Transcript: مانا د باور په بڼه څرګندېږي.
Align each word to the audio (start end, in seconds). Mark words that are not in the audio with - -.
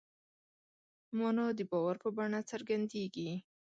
مانا 1.17 1.45
د 1.57 1.59
باور 1.71 1.95
په 2.03 2.09
بڼه 2.17 2.39
څرګندېږي. 2.51 3.29